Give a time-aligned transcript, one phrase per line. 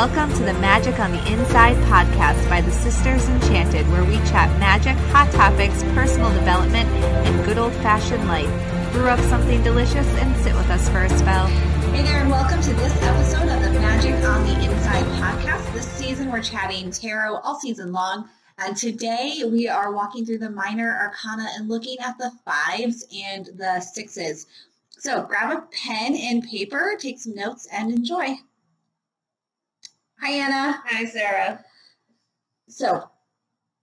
[0.00, 4.48] Welcome to the Magic on the Inside podcast by the Sisters Enchanted, where we chat
[4.58, 8.48] magic, hot topics, personal development, and good old fashioned life.
[8.94, 11.48] Brew up something delicious and sit with us for a spell.
[11.92, 15.70] Hey there, and welcome to this episode of the Magic on the Inside podcast.
[15.74, 18.26] This season, we're chatting tarot all season long.
[18.56, 23.50] And today, we are walking through the minor arcana and looking at the fives and
[23.54, 24.46] the sixes.
[24.92, 28.38] So, grab a pen and paper, take some notes, and enjoy.
[30.22, 30.82] Hi, Anna.
[30.84, 31.64] Hi, Sarah.
[32.68, 33.08] So,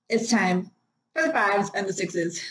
[0.08, 0.70] it's time
[1.16, 2.44] for the fives and the sixes.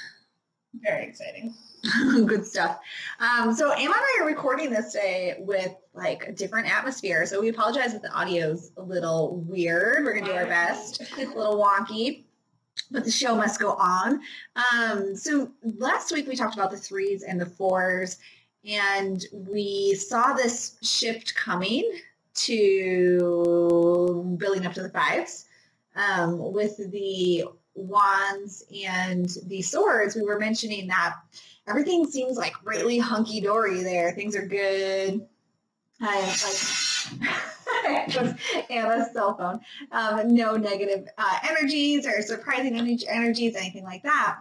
[0.83, 1.55] Very exciting.
[2.27, 2.81] Good stuff.
[3.21, 7.27] Um, so Emma and I are recording this day with like a different atmosphere.
[7.27, 10.05] So we apologize if the audio's a little weird.
[10.05, 11.01] We're gonna do our best.
[11.17, 12.25] a little wonky.
[12.91, 14.21] But the show must go on.
[14.75, 18.19] Um, so last week we talked about the threes and the fours,
[18.69, 21.89] and we saw this shift coming
[22.37, 25.47] to building up to the fives.
[25.95, 31.15] Um, with the wands and the swords, we were mentioning that
[31.67, 34.13] everything seems like really hunky dory there.
[34.13, 35.27] Things are good.
[36.01, 36.37] I like
[38.71, 39.61] Anna's cell phone.
[39.93, 44.39] Um, no negative uh, energies or surprising energies, anything like that.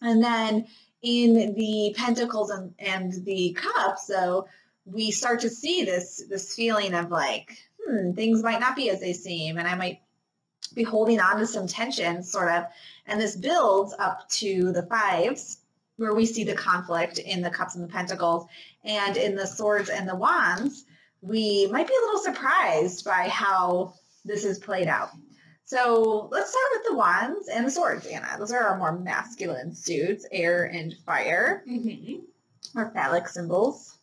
[0.00, 0.66] And then
[1.02, 4.46] in the pentacles and, and the cups, so
[4.90, 9.00] we start to see this this feeling of like, hmm, things might not be as
[9.00, 10.00] they seem, and I might
[10.74, 12.64] be holding on to some tension, sort of.
[13.06, 15.58] And this builds up to the fives
[15.96, 18.46] where we see the conflict in the cups and the pentacles.
[18.84, 20.84] And in the swords and the wands
[21.20, 23.94] we might be a little surprised by how
[24.24, 25.10] this is played out.
[25.64, 28.36] So let's start with the wands and the swords anna.
[28.38, 31.62] Those are our more masculine suits air and fire.
[31.68, 32.78] Mm-hmm.
[32.78, 33.97] or phallic symbols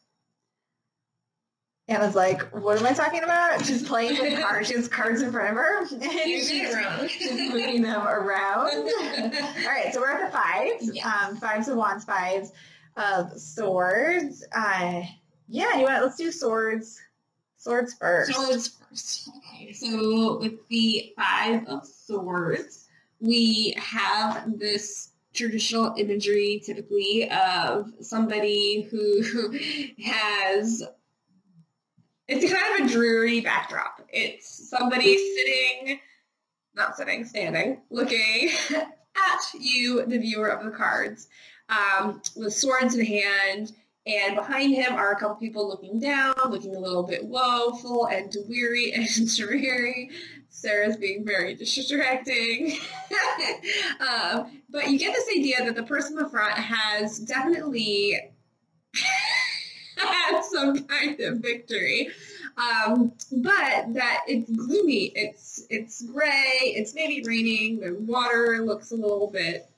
[1.87, 3.63] Anna's like, what am I talking about?
[3.63, 4.67] She's playing with cards.
[4.67, 5.81] She has cards in front of her.
[5.91, 8.69] And She's she's she's moving them around.
[8.69, 10.91] All right, so we're at the fives.
[10.93, 11.05] Yes.
[11.05, 12.51] Um, fives of wands, fives
[12.97, 14.43] of swords.
[14.51, 15.03] Uh,
[15.47, 16.03] yeah, you want?
[16.03, 16.99] Let's do swords.
[17.57, 18.33] Swords first.
[18.33, 19.29] Swords first.
[19.37, 22.87] Okay, so with the Five of Swords,
[23.19, 29.51] we have this traditional imagery typically of somebody who
[30.03, 30.83] has
[32.27, 34.01] it's kind of a dreary backdrop.
[34.09, 35.99] It's somebody sitting,
[36.73, 41.27] not sitting, standing, looking at you, the viewer of the cards,
[41.69, 43.73] um, with swords in hand.
[44.07, 48.35] And behind him are a couple people looking down, looking a little bit woeful and
[48.47, 50.11] weary and dreary.
[50.49, 52.77] Sarah's being very distracting.
[53.99, 58.31] um, but you get this idea that the person in the front has definitely
[60.31, 62.09] had some kind of victory.
[62.57, 65.11] Um, but that it's gloomy.
[65.15, 66.59] It's it's gray.
[66.61, 67.79] It's maybe raining.
[67.79, 69.69] The water looks a little bit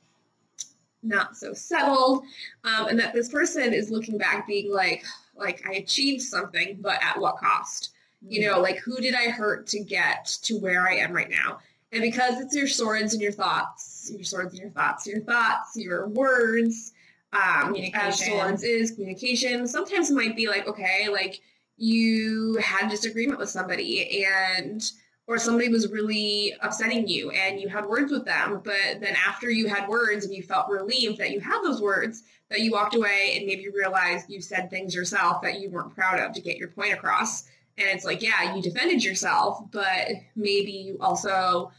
[1.04, 2.24] not so settled,
[2.64, 5.04] um, and that this person is looking back, being like,
[5.36, 7.92] like I achieved something, but at what cost?
[8.28, 11.60] You know, like who did I hurt to get to where I am right now?
[11.92, 15.78] And because it's your swords and your thoughts, your swords and your thoughts, your thoughts,
[15.78, 16.94] your words,
[17.34, 18.58] um, as Communication.
[18.64, 19.68] is communication.
[19.68, 21.42] Sometimes it might be like, okay, like
[21.78, 24.92] you had a disagreement with somebody and
[25.28, 29.50] or somebody was really upsetting you and you had words with them, but then after
[29.50, 32.96] you had words and you felt relieved that you had those words, that you walked
[32.96, 36.58] away and maybe realized you said things yourself that you weren't proud of to get
[36.58, 37.44] your point across.
[37.78, 41.72] And it's like, yeah, you defended yourself, but maybe you also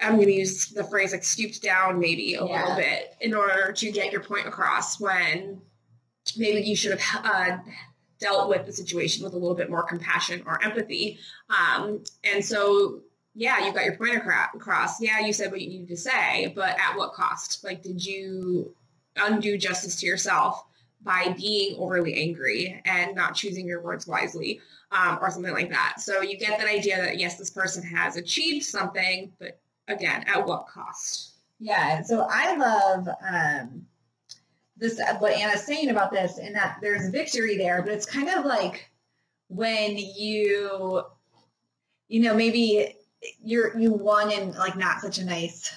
[0.00, 2.60] I'm going to use the phrase like stooped down maybe a Yeah.
[2.60, 5.60] little bit in order to get your point across when
[6.36, 7.58] maybe you should have uh,
[8.18, 11.18] dealt with the situation with a little bit more compassion or empathy.
[11.48, 13.00] Um, and so,
[13.34, 15.00] yeah, you got your point across.
[15.00, 17.64] Yeah, you said what you needed to say, but at what cost?
[17.64, 18.74] Like, did you
[19.16, 20.64] undo justice to yourself
[21.02, 24.60] by being overly angry and not choosing your words wisely
[24.92, 25.94] um, or something like that?
[25.98, 29.60] So you get that idea that, yes, this person has achieved something, but
[29.90, 31.32] again, at what cost?
[31.58, 33.86] Yeah, so I love um,
[34.76, 38.44] this what Anna's saying about this, and that there's victory there, but it's kind of
[38.44, 38.88] like
[39.48, 41.02] when you,
[42.08, 42.96] you know, maybe
[43.44, 45.70] you're you won in like not such a nice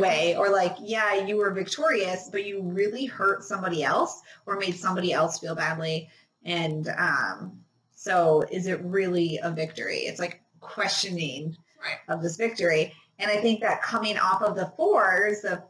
[0.00, 4.74] way, or like yeah, you were victorious, but you really hurt somebody else or made
[4.74, 6.08] somebody else feel badly,
[6.44, 7.60] and um,
[7.94, 9.98] so is it really a victory?
[9.98, 11.98] It's like questioning Right.
[12.14, 12.94] of this victory.
[13.22, 15.62] And I think that coming off of the fours, the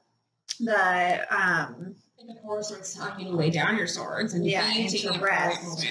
[0.58, 1.94] the um
[2.26, 5.14] the four swords telling you to lay down your swords and Yeah, be and to
[5.14, 5.86] a rest.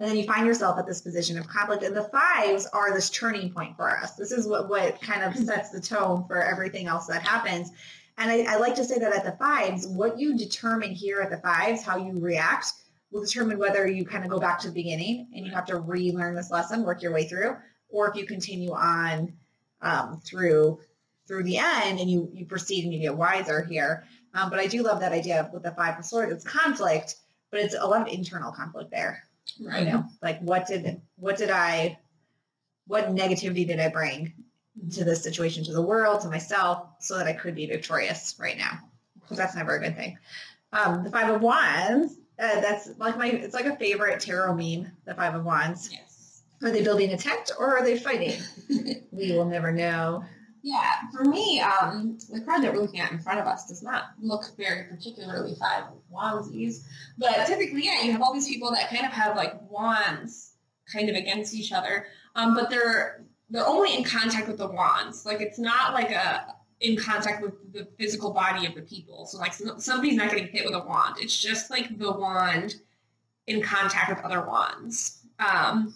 [0.00, 1.82] And then you find yourself at this position of conflict.
[1.82, 4.14] And the fives are this turning point for us.
[4.14, 7.72] This is what, what kind of sets the tone for everything else that happens.
[8.16, 11.30] And I, I like to say that at the fives, what you determine here at
[11.30, 12.72] the fives, how you react,
[13.10, 15.80] will determine whether you kind of go back to the beginning and you have to
[15.80, 17.56] relearn this lesson, work your way through,
[17.88, 19.32] or if you continue on
[19.82, 20.80] um, through
[21.26, 24.04] through the end and you you proceed and you get wiser here.
[24.34, 26.32] Um, but I do love that idea with the five of swords.
[26.32, 27.16] It's conflict,
[27.50, 29.24] but it's a lot of internal conflict there.
[29.60, 29.84] Right.
[29.84, 31.98] You know, like what did what did I
[32.86, 34.32] what negativity did I bring
[34.92, 38.56] to this situation, to the world, to myself, so that I could be victorious right
[38.56, 38.78] now?
[39.20, 40.18] Because that's never a good thing.
[40.72, 42.14] Um, the five of wands.
[42.38, 43.26] Uh, that's like my.
[43.28, 44.90] It's like a favorite tarot meme.
[45.04, 45.90] The five of wands.
[45.92, 46.17] Yes.
[46.62, 48.40] Are they building a tent or are they fighting?
[49.12, 50.24] we will never know.
[50.62, 53.82] Yeah, for me, um, the card that we're looking at in front of us does
[53.82, 56.84] not look very particularly five wandsies.
[57.16, 60.54] But typically, yeah, you have all these people that kind of have like wands
[60.92, 62.06] kind of against each other.
[62.34, 65.24] Um, but they're they're only in contact with the wands.
[65.24, 69.26] Like it's not like a in contact with the physical body of the people.
[69.26, 71.16] So like somebody's not getting hit with a wand.
[71.18, 72.76] It's just like the wand
[73.46, 75.24] in contact with other wands.
[75.38, 75.94] Um,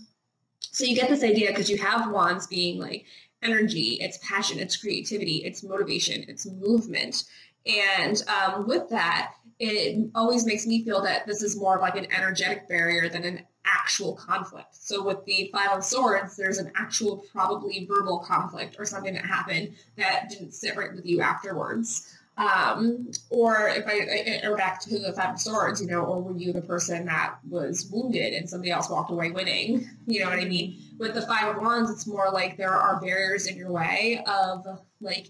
[0.73, 3.05] so you get this idea because you have wands being like
[3.43, 7.25] energy, it's passion, it's creativity, it's motivation, it's movement.
[7.67, 11.97] And um, with that, it always makes me feel that this is more of like
[11.97, 14.75] an energetic barrier than an actual conflict.
[14.75, 19.27] So with the Five of Swords, there's an actual, probably verbal conflict or something that
[19.27, 22.17] happened that didn't sit right with you afterwards.
[22.39, 26.37] Um, or if I, or back to the Five of Swords, you know, or were
[26.37, 29.89] you the person that was wounded and somebody else walked away winning?
[30.07, 30.79] You know what I mean?
[30.99, 34.67] With the Five of Wands, it's more like there are barriers in your way of
[35.01, 35.29] like,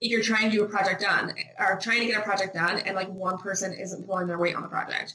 [0.00, 2.78] if you're trying to do a project done or trying to get a project done
[2.80, 5.14] and like one person isn't pulling their weight on the project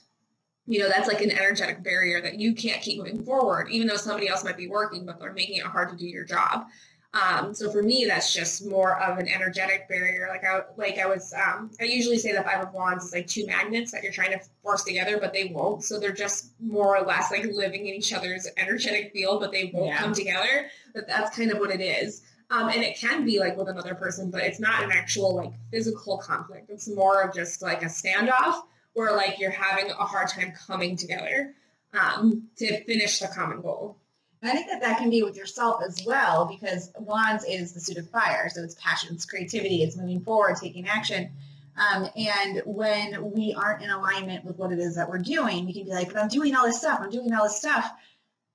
[0.68, 3.96] you know that's like an energetic barrier that you can't keep moving forward even though
[3.96, 6.66] somebody else might be working but they're making it hard to do your job
[7.14, 10.28] um, so for me that's just more of an energetic barrier.
[10.30, 13.28] Like i like i was um, i usually say the five of wands is like
[13.28, 15.84] two magnets that you're trying to force together but they won't.
[15.84, 19.72] So they're just more or less like living in each other's energetic field but they
[19.74, 19.98] won't Yeah.
[20.00, 20.68] come together.
[20.94, 22.22] But that's kind of what it is.
[22.50, 25.54] Um, and it can be like with another person but it's not an actual like
[25.72, 26.70] physical conflict.
[26.70, 28.64] It's more of just like a standoff
[28.94, 31.54] where like you're having a hard time coming together
[31.94, 33.98] um, to finish the common goal.
[34.42, 37.80] And I think that that can be with yourself as well because wands is the
[37.80, 38.50] suit of fire.
[38.50, 41.32] So it's passion, it's creativity, it's moving forward, taking action.
[41.78, 45.74] Um, and when we aren't in alignment with what it is that we're doing, we
[45.74, 47.92] can be like, but I'm doing all this stuff, I'm doing all this stuff,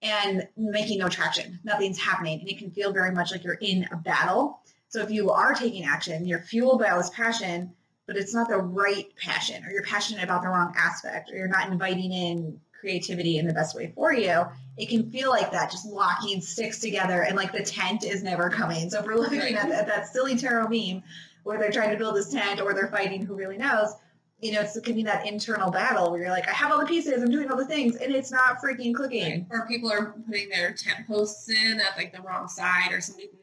[0.03, 1.61] and making no traction.
[1.63, 2.41] Nothing's happening.
[2.41, 4.61] And it can feel very much like you're in a battle.
[4.89, 7.73] So if you are taking action, you're fueled by all this passion,
[8.07, 11.49] but it's not the right passion, or you're passionate about the wrong aspect, or you're
[11.49, 14.43] not inviting in creativity in the best way for you,
[14.77, 18.51] it can feel like that, just locking sticks together and like the tent is never
[18.51, 18.91] coming.
[18.91, 19.55] So if we're looking Right.
[19.55, 21.03] at, at that silly tarot meme
[21.45, 23.95] where they're trying to build this tent or they're fighting, who really knows?
[24.41, 26.81] You know, it's, it can be that internal battle where you're like, I have all
[26.81, 29.47] the pieces, I'm doing all the things, and it's not freaking clicking.
[29.51, 33.29] Or people are putting their tent posts in at like the wrong side, or somebody
[33.29, 33.42] like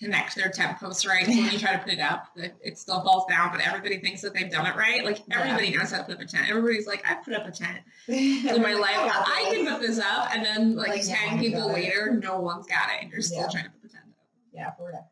[0.00, 1.24] connect their tent posts right.
[1.24, 4.22] So when you try to put it up, it, still falls down, but everybody thinks
[4.22, 5.04] that they've done it right.
[5.04, 5.40] Like Yeah.
[5.40, 6.48] everybody knows how to put up a tent.
[6.50, 8.96] Everybody's like, I put up a tent in my life.
[8.96, 11.82] I can put this up, and then like, Like, ten one's people got it.
[11.84, 13.48] later, no one's got it, and you're still Yeah.
[13.50, 14.26] trying to put the tent up.
[14.52, 15.08] Yeah, for real.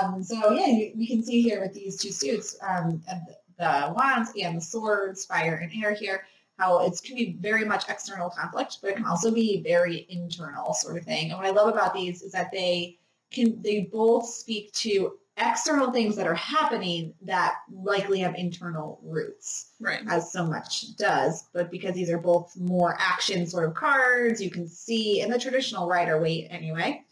[0.00, 3.20] Um, so yeah, you, we can see here with these two suits, um, the,
[3.58, 6.26] the wands and the swords, fire and air here,
[6.58, 10.72] how it can be very much external conflict, but it can also be very internal
[10.72, 11.30] sort of thing.
[11.30, 12.98] And what I love about these is that they
[13.34, 19.72] can they both speak to external things that are happening that likely have internal roots
[19.80, 20.00] Right.
[20.08, 21.44] as so much does.
[21.52, 25.38] But because these are both more action sort of cards, you can see in the
[25.38, 27.02] traditional Rider Waite anyway,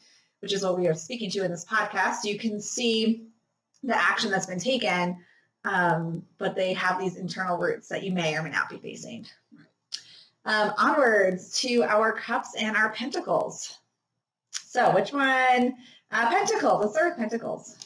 [0.41, 3.27] which is what we are speaking to in this podcast, you can see
[3.83, 5.17] the action that's been taken,
[5.65, 9.27] um, but they have these internal roots that you may or may not be facing.
[10.45, 13.79] Um, onwards to our cups and our pentacles.
[14.53, 15.75] So which one?
[16.13, 16.83] Uh, pentacles.
[16.83, 17.77] the third pentacles.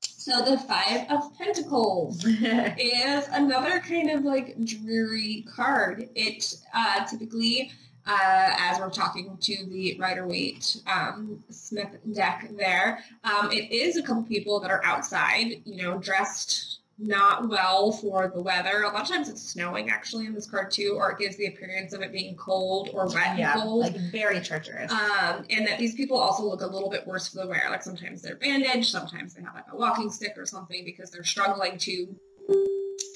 [0.00, 2.24] So the Five of Pentacles.
[2.26, 6.08] is another kind of like dreary card.
[6.14, 7.72] It uh, typically,
[8.06, 13.96] uh, as we're talking to the Rider Waite um, Smith deck there, um, it is
[13.96, 18.82] a couple people that are outside, you know, dressed not well for the weather.
[18.82, 21.46] A lot of times it's snowing actually in this card too, or it gives the
[21.46, 23.80] appearance of it being cold or wet yeah, and cold.
[23.80, 24.92] like very treacherous.
[24.92, 27.66] Um, and that these people also look a little bit worse for the wear.
[27.70, 31.24] Like sometimes they're bandaged, sometimes they have like a walking stick or something because they're
[31.24, 32.14] struggling to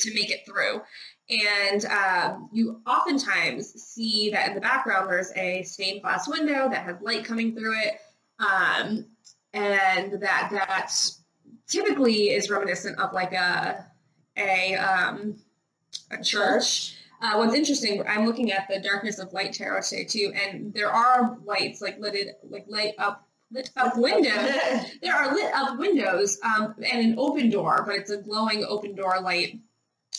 [0.00, 0.83] to make it through.
[1.28, 6.85] And um, you oftentimes see that in the background there's a stained glass window that
[6.85, 7.95] has light coming through it,
[8.40, 9.07] um,
[9.52, 11.00] and that that
[11.69, 13.87] typically is reminiscent of like a
[14.37, 15.37] a um,
[16.11, 16.97] a church.
[17.23, 20.91] Uh, what's interesting, I'm looking at the darkness of light tarot today too, and there
[20.91, 24.33] are lights like lit like light up lit up windows.
[25.03, 28.95] there are lit up windows um, and an open door, but it's a glowing open
[28.95, 29.61] door light.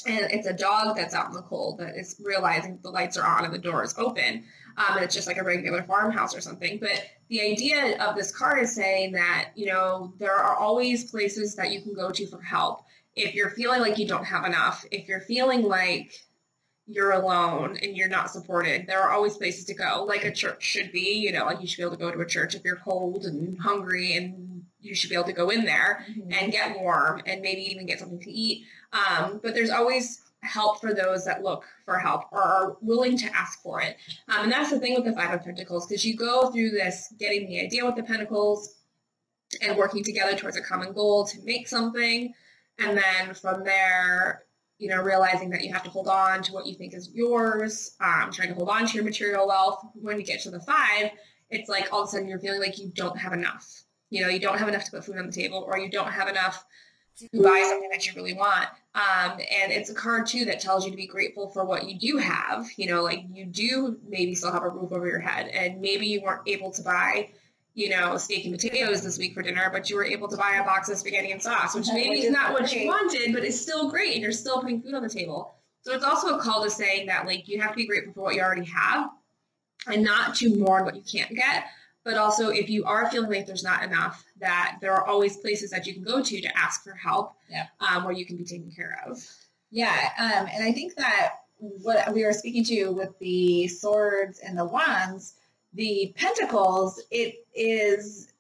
[0.07, 3.25] And it's a dog that's out in the cold that is realizing the lights are
[3.25, 4.43] on and the door is open.
[4.77, 6.77] Um, and it's just like a regular farmhouse or something.
[6.79, 11.55] But the idea of this card is saying that, you know, there are always places
[11.55, 12.85] that you can go to for help.
[13.15, 16.13] If you're feeling like you don't have enough, if you're feeling like
[16.85, 20.63] you're alone and you're not supported, there are always places to go, like a church
[20.63, 21.15] should be.
[21.15, 23.25] You know, like you should be able to go to a church if you're cold
[23.25, 26.31] and hungry, and you should be able to go in there Mm-hmm.
[26.31, 28.65] and get warm and maybe even get something to eat.
[28.93, 33.35] Um, but there's always help for those that look for help or are willing to
[33.35, 33.97] ask for it.
[34.29, 37.13] Um, and that's the thing with the Five of Pentacles, because you go through this
[37.19, 38.75] getting the idea with the Pentacles
[39.61, 42.33] and working together towards a common goal to make something.
[42.79, 44.43] And then from there,
[44.77, 47.95] you know, realizing that you have to hold on to what you think is yours,
[47.99, 49.83] um, trying to hold on to your material wealth.
[49.95, 51.09] When you get to the five,
[51.49, 53.83] it's like all of a sudden you're feeling like you don't have enough.
[54.11, 56.11] You know, you don't have enough to put food on the table, or you don't
[56.11, 56.63] have enough
[57.17, 58.67] to buy something that you really want.
[58.95, 61.97] Um, and it's a card too that tells you to be grateful for what you
[61.97, 62.67] do have.
[62.77, 66.07] You know, like you do maybe still have a roof over your head, and maybe
[66.07, 67.29] you weren't able to buy,
[67.73, 70.55] you know, steak and potatoes this week for dinner, but you were able to buy
[70.55, 73.33] a box of spaghetti and sauce, which maybe Which is is not what you wanted,
[73.33, 75.55] but it's still great, and you're still putting food on the table.
[75.81, 78.21] So it's also a call to saying that like you have to be grateful for
[78.21, 79.09] what you already have,
[79.87, 81.65] and not to mourn what you can't get.
[82.07, 85.69] But also, if you are feeling like there's not enough, that there are always places
[85.71, 87.65] that you can go to to ask for help, Yeah.
[87.81, 89.21] um, where you can be taken care of.
[89.71, 94.57] Yeah, um, and I think that what we were speaking to with the swords and
[94.57, 95.33] the wands,
[95.73, 98.31] the pentacles, it is,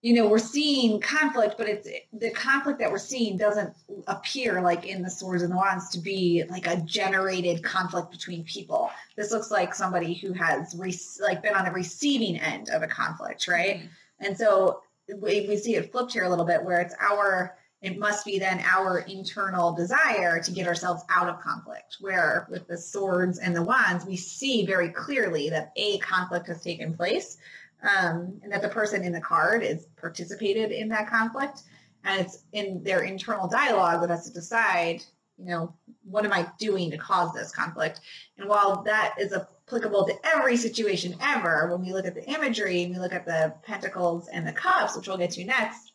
[0.00, 3.74] you know, we're seeing conflict, but it's the conflict that we're seeing doesn't
[4.06, 8.44] appear like in the swords and the wands to be like a generated conflict between
[8.44, 8.90] people.
[9.16, 12.86] This looks like somebody who has re- like been on the receiving end of a
[12.86, 13.78] conflict, right?
[13.78, 13.86] Mm-hmm.
[14.20, 14.82] And so
[15.20, 18.38] we, we see it flipped here a little bit where it's our, it must be
[18.38, 21.96] then our internal desire to get ourselves out of conflict.
[21.98, 26.62] Where with the swords and the wands, we see very clearly that a conflict has
[26.62, 27.38] taken place
[27.82, 31.62] um, and that the person in the card is participated in that conflict.
[32.04, 35.02] And it's in their internal dialogue that has to decide,
[35.36, 38.00] you know, what am I doing to cause this conflict?
[38.38, 42.84] And while that is applicable to every situation ever, when we look at the imagery
[42.84, 45.92] and we look at the pentacles and the cups, which we'll get to next,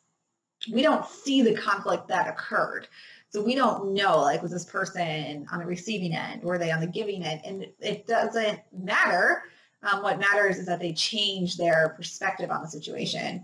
[0.71, 2.87] we don't see the conflict that occurred.
[3.29, 6.43] So we don't know, like, was this person on the receiving end?
[6.43, 7.41] Were they on the giving end?
[7.43, 9.43] And it doesn't matter.
[9.83, 13.43] Um, what matters is that they change their perspective on the situation,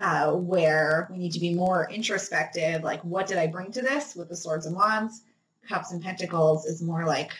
[0.00, 2.82] uh, where we need to be more introspective.
[2.82, 5.22] Like, what did I bring to this with the swords and wands?
[5.66, 7.32] Cups and pentacles is more like,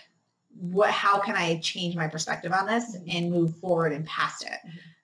[0.59, 0.91] what?
[0.91, 4.59] How can I change my perspective on this and move forward and past it?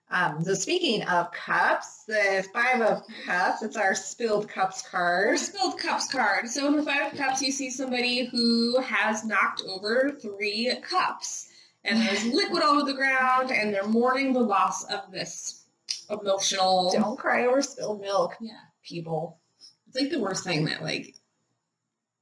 [0.09, 5.37] Um, so speaking of cups, the five of cups, it's our spilled cups card.
[5.37, 6.47] spilled cups card.
[6.47, 11.46] So in the five of cups, you see somebody who has knocked over three cups,
[11.87, 15.65] and there's liquid all over the ground, and they're mourning the loss of this
[16.09, 16.91] emotional.
[16.91, 18.53] Don't cry over spilled milk, Yeah.
[18.83, 19.39] people.
[19.87, 21.15] It's like the worst thing that like.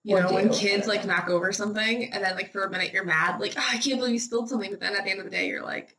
[0.08, 3.04] You know, when kids like knock over something and then like for a minute you're
[3.04, 5.26] mad, like, oh, I can't believe you spilled something, but then at the end of
[5.26, 5.98] the day you're like,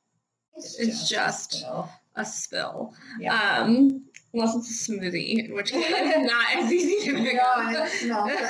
[0.56, 1.90] It's just- spill.
[2.14, 2.94] a spill.
[3.18, 3.62] Yeah.
[3.62, 7.58] Um, unless it's a smoothie, which is not as easy to pick No, up.
[7.66, 8.48] and it smells forever.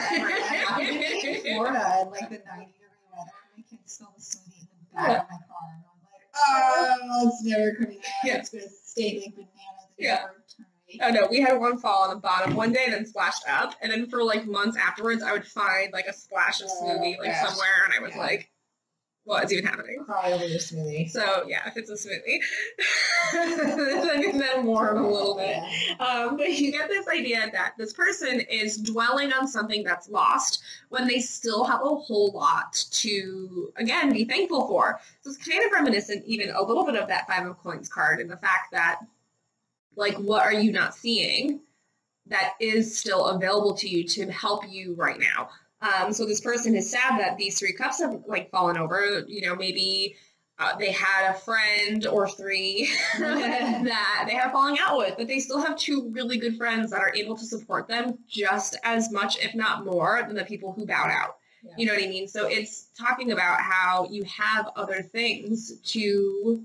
[0.69, 0.83] I
[1.25, 3.31] in Florida in like the 90 degree weather.
[3.57, 5.67] My kids spilled a smoothie in the back my car.
[5.75, 8.05] And I'm like, oh, it's never coming out.
[8.25, 8.37] Yeah.
[8.38, 9.50] It's going to stay like bananas.
[9.99, 10.26] Yeah.
[11.00, 13.75] Oh no, we had one fall on the bottom one day, and then splashed up,
[13.83, 17.19] and then for like months afterwards, I would find like a splash of Oh, smoothie
[17.19, 18.21] like somewhere, and I was Yeah.
[18.21, 18.50] like,
[19.26, 21.11] "What is even happening?" Cry over your smoothie.
[21.11, 22.40] So yeah, if it's a smoothie,
[24.02, 25.59] then, then warm a little bit.
[26.00, 30.62] Um, but you get this idea that this person is dwelling on something that's lost
[30.88, 35.00] when they still have a whole lot to, again, be thankful for.
[35.23, 38.21] So it's kind of reminiscent, even a little bit of that Five of Coins card,
[38.21, 39.00] and the fact that,
[39.97, 41.61] like, what are you not seeing
[42.26, 45.49] that is still available to you to help you right now?
[45.83, 49.25] Um, so this person is sad that these three cups have like fallen over.
[49.26, 50.16] You know, maybe
[50.59, 55.26] uh, they had a friend or three that they had a falling out with, but
[55.26, 59.12] they still have two really good friends that are able to support them just as
[59.12, 61.37] much, if not more, than the people who bowed out.
[61.62, 61.73] Yeah.
[61.76, 62.26] You know what I mean?
[62.26, 66.64] So it's talking about how you have other things to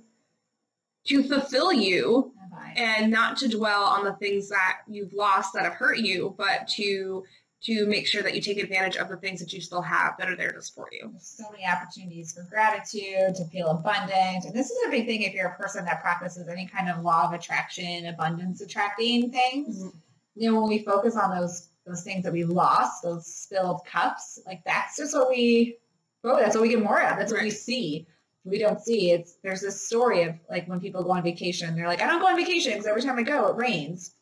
[1.03, 2.31] to fulfill you
[2.75, 6.67] and not to dwell on the things that you've lost that have hurt you, but
[6.67, 7.23] to
[7.63, 10.27] to make sure that you take advantage of the things that you still have that
[10.27, 11.07] are there to support you.
[11.11, 14.45] There's so many opportunities for gratitude, to feel abundant.
[14.45, 17.03] And this is a big thing if you're a person that practices any kind of
[17.03, 19.83] law of attraction, abundance attracting things.
[19.83, 19.97] Mm-hmm.
[20.35, 24.39] You know, when we focus on those those things that we lost, those spilled cups,
[24.45, 25.77] like that's just what we
[26.23, 27.17] oh, that's what we get more of.
[27.17, 28.07] That's what we see.
[28.43, 31.87] We don't see it's there's this story of like when people go on vacation, they're
[31.87, 34.15] like, I don't go on vacation because every time I go it rains.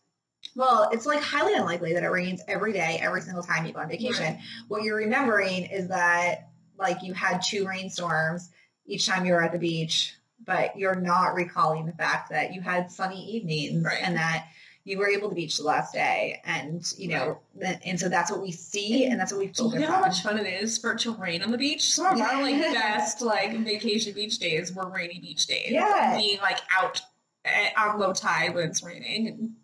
[0.56, 3.80] Well, it's like highly unlikely that it rains every day, every single time you go
[3.80, 4.38] on vacation.
[4.68, 8.50] What you're remembering is that like you had two rainstorms
[8.86, 10.16] each time you were at the beach,
[10.46, 14.00] but you're not recalling the fact that you had sunny evenings Right.
[14.02, 14.48] and that
[14.86, 16.42] you were able to beach the last day.
[16.46, 19.64] And, you know, th- and so that's what we see and that's what we Do
[19.66, 21.92] you focus know how much fun it is for it to rain on the beach?
[21.94, 25.70] Some of our like best like vacation beach days were rainy beach days.
[25.72, 26.18] Yeah.
[26.18, 27.02] Being like out
[27.46, 29.56] eh, on low tide when it's raining.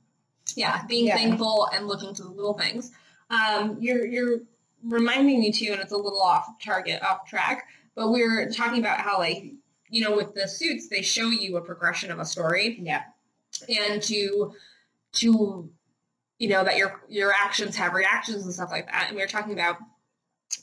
[0.55, 1.17] Yeah, being Yeah.
[1.17, 2.91] thankful and looking to the little things.
[3.29, 4.39] Um, you're you're
[4.83, 8.79] reminding me too, and it's a little off target, off track, but we are talking
[8.79, 9.45] about how like
[9.89, 13.03] you know with the suits they show you a progression of a story Yeah.
[13.69, 14.53] and to
[15.13, 15.69] to
[16.39, 19.27] you know that your your actions have reactions and stuff like that and we were
[19.27, 19.77] talking about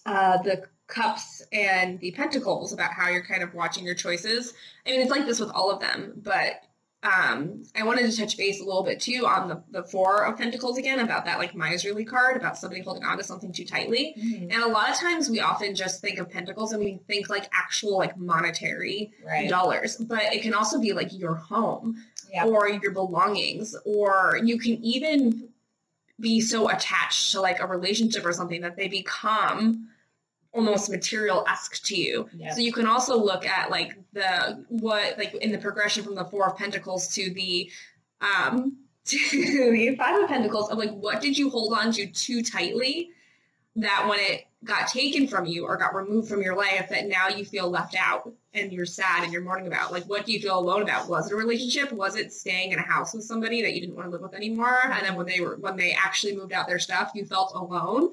[0.06, 4.54] uh the cups and the pentacles about how you're kind of watching your choices
[4.86, 6.62] i mean it's like this with all of them but
[7.02, 10.38] um i wanted to touch base a little bit too on the, the four of
[10.38, 14.14] pentacles again about that like miserly card about somebody holding on to something too tightly
[14.18, 14.52] Mhm.
[14.52, 17.48] and a lot of times we often just think of pentacles and we think like
[17.52, 19.48] actual like monetary Right.
[19.48, 21.96] dollars but it can also be like your home
[22.32, 22.46] Yeah.
[22.46, 25.48] or your belongings or you can even
[26.20, 29.88] be so attached to like a relationship or something that they become
[30.52, 32.28] almost material-esque to you.
[32.54, 36.24] So you can also look at like the what like in the progression from the
[36.24, 37.70] four of pentacles to the
[38.20, 42.42] um to the five of pentacles of like what did you hold on to too
[42.42, 43.10] tightly
[43.74, 47.26] that when it got taken from you or got removed from your life that now
[47.26, 49.90] you feel left out and you're sad and you're mourning about?
[49.90, 51.08] Like what do you feel alone about?
[51.08, 51.90] Was it a relationship?
[51.90, 54.34] Was it staying in a house with somebody that you didn't want to live with
[54.34, 54.78] anymore?
[54.84, 58.12] And then when they were when they actually moved out their stuff you felt alone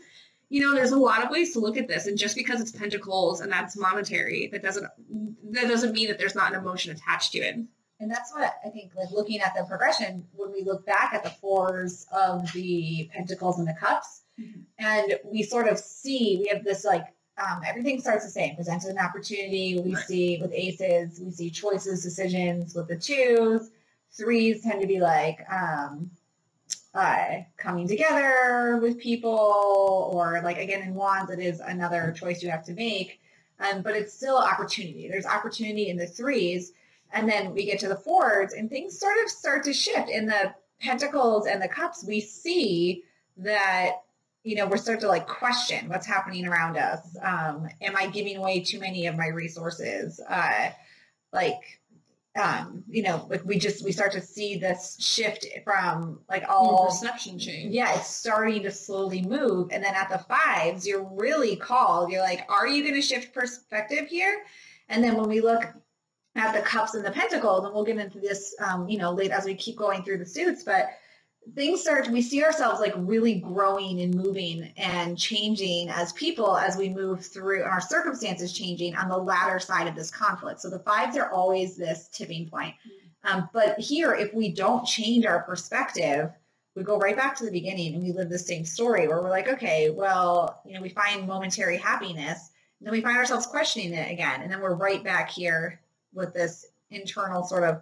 [0.49, 2.71] you know there's a lot of ways to look at this and just because it's
[2.71, 4.85] pentacles and that's monetary that doesn't
[5.51, 7.55] that doesn't mean that there's not an emotion attached to it
[8.01, 11.21] And that's what I think, like looking at the progression, when we look back at
[11.23, 14.63] the fours of the pentacles and the cups, Mhm.
[14.77, 17.05] and we sort of see, we have this like,
[17.37, 18.55] um, everything starts the same.
[18.55, 19.79] Presented an opportunity.
[19.81, 20.05] We Right.
[20.05, 23.69] see with aces, we see choices, decisions with the twos.
[24.17, 26.09] Threes tend to be like um,
[26.93, 32.49] uh, coming together with people, or like again in wands, it is another choice you
[32.49, 33.19] have to make.
[33.59, 35.09] Um, but it's still opportunity.
[35.09, 36.71] There's opportunity in the threes,
[37.11, 40.09] and then we get to the fours, and things sort of start to shift.
[40.09, 43.03] In the pentacles and the cups, we see
[43.37, 43.97] that
[44.43, 47.15] you know we're starting to like question what's happening around us.
[47.21, 50.19] Um, am I giving away too many of my resources?
[50.27, 50.71] Uh,
[51.31, 51.78] like
[52.39, 56.51] um, you know, like we just we start to see this shift from like Your
[56.51, 59.69] all perception change yeah, it's starting to slowly move.
[59.71, 62.11] And then at the fives, you're really called.
[62.11, 64.43] You're like, are you going to shift perspective here?
[64.87, 65.65] And then when we look
[66.35, 69.31] at the cups and the pentacles, and we'll get into this, um, you know, late
[69.31, 70.89] as we keep going through the suits, but
[71.55, 76.77] things start, we see ourselves like really growing and moving and changing as people as
[76.77, 80.61] we move through and our circumstances changing on the latter side of this conflict.
[80.61, 82.73] So the fives are always this tipping point.
[83.23, 86.31] Um, but here, if we don't change our perspective,
[86.75, 89.29] we go right back to the beginning and we live the same story where we're
[89.29, 93.93] like, okay, well, you know, we find momentary happiness, and then we find ourselves questioning
[93.93, 95.81] it again, and then we're right back here
[96.13, 97.81] with this internal sort of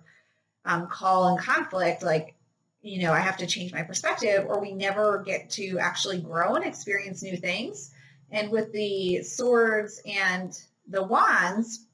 [0.66, 2.34] um, call and conflict, like,
[2.82, 6.56] you know, I have to change my perspective, or we never get to actually grow
[6.56, 7.92] and experience new things.
[8.32, 11.86] And with the swords and the wands,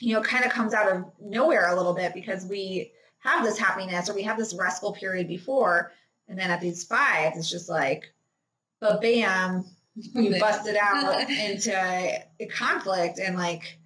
[0.00, 3.58] you know, kind of comes out of nowhere a little bit because we have this
[3.58, 5.92] happiness or we have this restful period before.
[6.28, 8.04] And then at these fives, it's just like,
[8.80, 9.64] but bam,
[9.96, 13.78] you busted out into a conflict and like,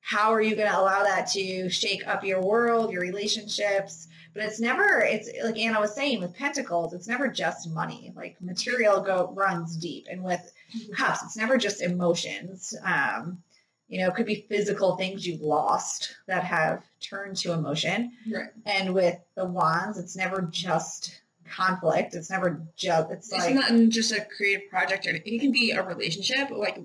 [0.00, 4.08] how are you going to allow that to shake up your world, your relationships?
[4.34, 8.12] But it's never, it's like Anna was saying with pentacles, it's never just money.
[8.16, 10.06] Like material go runs deep.
[10.10, 10.52] And with
[10.94, 12.74] cups, it's never just emotions.
[12.84, 13.42] Um,
[13.88, 18.12] You know, it could be physical things you've lost that have turned to emotion.
[18.32, 18.48] Right.
[18.64, 22.14] And with the wands, it's never just conflict.
[22.14, 25.72] It's never just, it's, It's like, not just a creative project, or it can be
[25.72, 26.48] a relationship.
[26.50, 26.78] Like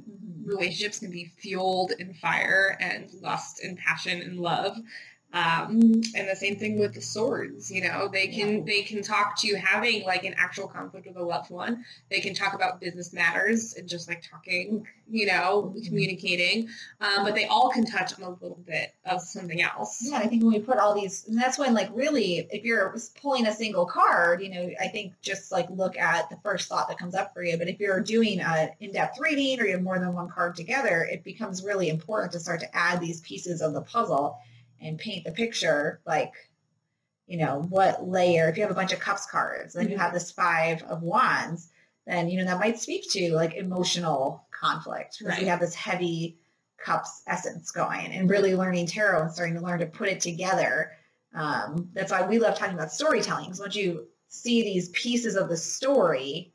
[0.43, 4.77] relationships can be fueled in fire and lust and passion and love.
[5.33, 9.37] Um, and the same thing with the swords, you know, they can they can talk
[9.39, 11.83] to having like an actual conflict with a loved one.
[12.09, 15.85] They can talk about business matters and just like talking, you know, Mhm.
[15.85, 16.69] communicating.
[17.01, 19.99] Um, but they all can touch on a little bit of something else.
[20.01, 22.95] Yeah, I think when we put all these, and that's when, like, really, if you're
[23.21, 26.87] pulling a single card, you know, I think just like look at the first thought
[26.87, 27.57] that comes up for you.
[27.57, 31.03] But if you're doing an in-depth reading or you have more than one card together,
[31.03, 34.39] it becomes really important to start to add these pieces of the puzzle
[34.81, 35.99] and paint the picture.
[36.05, 36.33] Like,
[37.27, 38.47] you know, what layer?
[38.49, 41.69] If you have a bunch of cups cards, then you have this five of wands,
[42.05, 45.49] then you know that might speak to like emotional conflict because we Right.
[45.49, 46.37] have this heavy
[46.77, 50.91] cups essence going and really learning tarot and starting to learn to put it together.
[51.33, 53.45] Um, that's why we love talking about storytelling.
[53.45, 56.53] Because once you see these pieces of the story,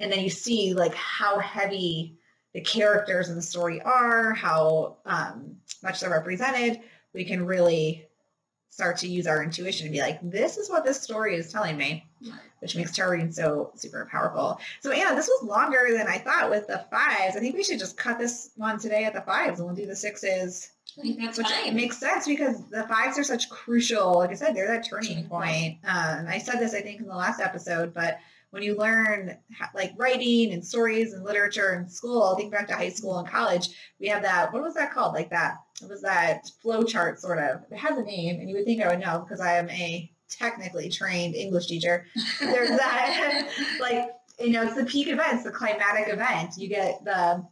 [0.00, 2.18] and then you see like how heavy
[2.52, 6.80] the characters in the story are, how um, much they're represented,
[7.14, 8.06] we can really
[8.70, 11.76] start to use our intuition and be like, this is what this story is telling
[11.76, 12.04] me,
[12.58, 14.58] which makes tarot reading so super powerful.
[14.80, 17.36] So Anna, this was longer than I thought with the fives.
[17.36, 19.86] I think we should just cut this one today at the fives and we'll do
[19.86, 20.72] the sixes.
[20.96, 21.74] That's Which fine.
[21.76, 24.14] makes sense because the fives are such crucial.
[24.18, 25.78] Like I said, they're that turning point.
[25.84, 28.18] Um, I said this, I think, in the last episode, but
[28.54, 29.36] when you learn
[29.74, 33.70] like writing and stories and literature in school, think back to high school and college,
[33.98, 34.52] we have that.
[34.52, 35.12] What was that called?
[35.12, 35.56] Like that?
[35.82, 37.62] It was that flow chart sort of.
[37.72, 40.08] It has a name, and you would think I would know because I am a
[40.30, 42.06] technically trained English teacher.
[42.40, 43.48] There's that,
[43.80, 46.54] like you know, it's the peak events, the climatic event.
[46.56, 47.44] You get the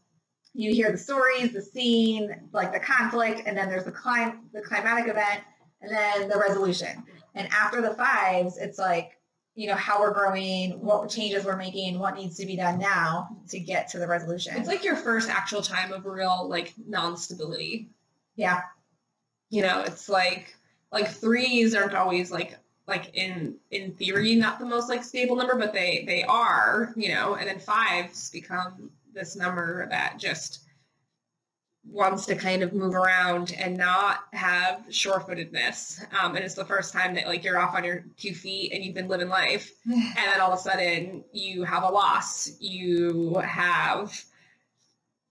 [0.55, 4.63] you hear the stories, the scene, like the conflict, and then there's the clim the
[4.63, 5.41] climatic event,
[5.81, 7.03] and then the resolution.
[7.35, 9.19] And after the fives, it's like,
[9.55, 13.37] you know, how we're growing, what changes we're making, what needs to be done now
[13.49, 14.57] to get to the resolution.
[14.57, 17.91] It's like your first actual time of real like non-stability.
[18.37, 18.63] yeah,
[19.51, 20.57] You know, it's like
[20.91, 25.57] like threes aren't always like like in in theory not the most like stable number,
[25.57, 30.61] but they they are, you know, and then fives become this number that just
[31.85, 36.01] wants to kind of move around and not have sure-footedness.
[36.23, 38.85] Um, and it's the first time that like you're off on your two feet and
[38.85, 43.35] you've been living life and then all of a sudden you have a loss you
[43.45, 44.25] have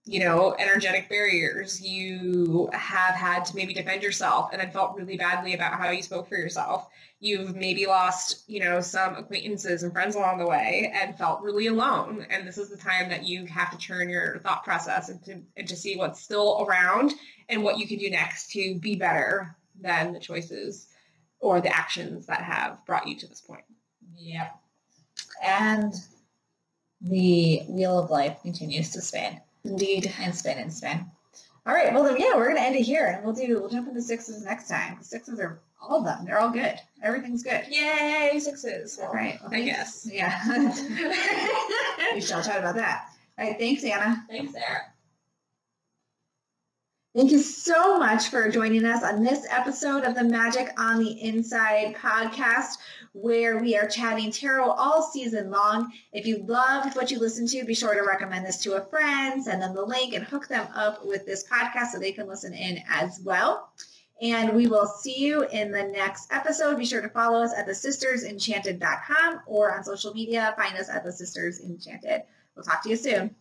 [0.05, 1.81] you know energetic barriers.
[1.81, 6.01] You have had to maybe defend yourself and then felt really badly about how you
[6.01, 6.87] spoke for yourself.
[7.19, 11.67] You've maybe lost you know some acquaintances and friends along the way and felt really
[11.67, 12.25] alone.
[12.29, 15.67] And this is the time that you have to turn your thought process into, and
[15.67, 17.13] to see what's still around
[17.49, 20.87] and what you can do next to be better than the choices
[21.39, 23.63] or the actions that have brought you to this point.
[24.15, 24.55] Yep.
[25.43, 25.93] And
[27.01, 30.11] the wheel of life continues to spin Indeed.
[30.19, 31.05] and spin and spin.
[31.65, 31.93] All right.
[31.93, 34.43] Well, then, yeah, we're gonna end it here, and we'll do we'll jump into sixes
[34.43, 34.97] next time.
[34.97, 36.25] The sixes are all of them.
[36.25, 36.75] They're all good.
[37.03, 37.65] Everything's good.
[37.69, 38.99] Yay, sixes.
[38.99, 39.39] All right.
[39.41, 40.07] well, I guess.
[40.11, 40.39] Yeah.
[42.13, 43.09] we shall chat about that.
[43.37, 43.57] All right.
[43.59, 44.25] Thanks, Anna.
[44.29, 44.90] Thanks, Sarah.
[47.13, 51.21] Thank you so much for joining us on this episode of the Magic on the
[51.21, 52.77] Inside podcast,
[53.11, 55.91] where we are chatting tarot all season long.
[56.13, 59.43] If you loved what you listened to, be sure to recommend this to a friend,
[59.43, 62.53] send them the link, and hook them up with this podcast so they can listen
[62.53, 63.73] in as well.
[64.21, 66.77] And we will see you in the next episode.
[66.77, 70.53] Be sure to follow us at thesistersenchanted.com or on social media.
[70.57, 72.21] Find us at the Sisters Enchanted.
[72.55, 73.35] We'll talk to you soon.